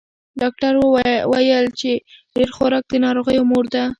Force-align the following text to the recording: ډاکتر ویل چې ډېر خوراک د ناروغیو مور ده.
ډاکتر 0.41 0.73
ویل 1.33 1.65
چې 1.79 1.91
ډېر 2.35 2.49
خوراک 2.55 2.83
د 2.89 2.93
ناروغیو 3.05 3.43
مور 3.51 3.65
ده. 3.73 3.83